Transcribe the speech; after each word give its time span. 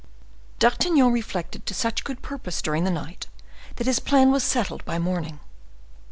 D'Artagnan 0.57 1.13
reflected 1.13 1.67
to 1.67 1.75
such 1.75 2.03
good 2.03 2.23
purpose 2.23 2.63
during 2.63 2.85
the 2.85 2.89
night 2.89 3.27
that 3.75 3.85
his 3.85 3.99
plan 3.99 4.31
was 4.31 4.43
settled 4.43 4.83
by 4.83 4.97
morning. 4.97 5.39